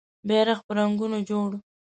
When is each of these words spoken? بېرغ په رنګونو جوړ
بېرغ 0.27 0.57
په 0.65 0.71
رنګونو 0.79 1.17
جوړ 1.29 1.49